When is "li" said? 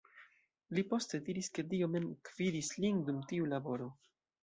0.77-0.83